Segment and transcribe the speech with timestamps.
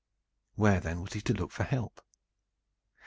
[0.55, 2.01] Where then was he to look for help?